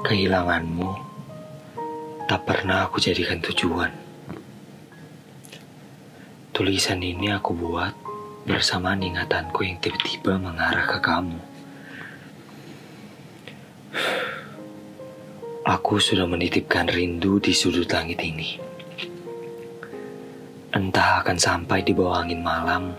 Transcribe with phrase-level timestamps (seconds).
[0.00, 0.90] Kehilanganmu
[2.24, 3.92] tak pernah aku jadikan tujuan.
[6.56, 7.92] Tulisan ini aku buat
[8.48, 11.40] bersamaan ingatanku yang tiba-tiba mengarah ke kamu.
[15.68, 18.56] Aku sudah menitipkan rindu di sudut langit ini.
[20.72, 22.96] Entah akan sampai di bawah angin malam,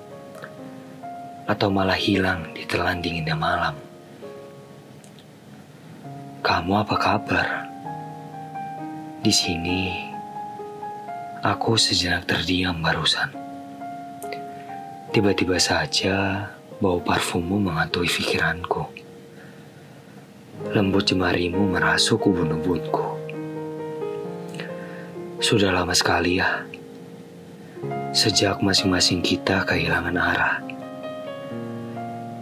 [1.50, 3.91] atau malah hilang di telan dinginnya malam.
[6.42, 7.70] Kamu apa kabar?
[9.22, 9.94] Di sini,
[11.46, 13.30] aku sejenak terdiam barusan.
[15.14, 16.50] Tiba-tiba saja
[16.82, 18.90] bau parfummu menghantui pikiranku.
[20.74, 23.06] Lembut jemarimu merasuk ubun-ubunku.
[25.46, 26.66] Sudah lama sekali ya,
[28.18, 30.58] sejak masing-masing kita kehilangan arah.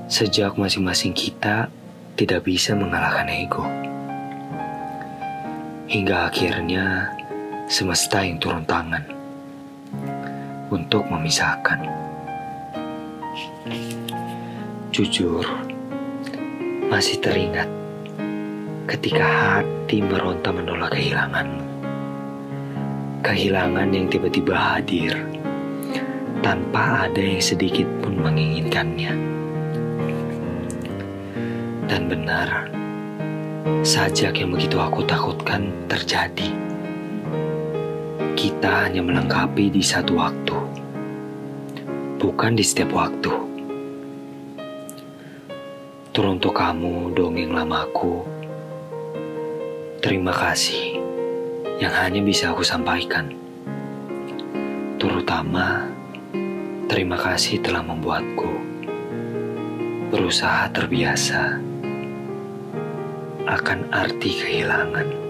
[0.08, 1.68] Sejak masing-masing kita
[2.20, 3.64] tidak bisa mengalahkan ego.
[5.88, 7.16] Hingga akhirnya
[7.72, 9.08] semesta yang turun tangan
[10.68, 11.80] untuk memisahkan.
[14.92, 15.48] Jujur,
[16.92, 17.72] masih teringat
[18.92, 21.64] ketika hati meronta menolak kehilanganmu.
[23.24, 25.16] Kehilangan yang tiba-tiba hadir
[26.44, 29.40] tanpa ada yang sedikit pun menginginkannya.
[31.90, 32.70] Dan benar,
[33.80, 36.52] Sajak yang begitu aku takutkan terjadi.
[38.36, 40.58] Kita hanya melengkapi di satu waktu,
[42.20, 43.32] bukan di setiap waktu.
[46.16, 48.24] Teruntuk kamu, dongeng lamaku,
[50.00, 51.00] terima kasih
[51.84, 53.32] yang hanya bisa aku sampaikan.
[55.00, 55.88] Terutama,
[56.92, 58.52] terima kasih telah membuatku
[60.10, 61.69] berusaha terbiasa
[63.50, 65.29] akan arti kehilangan.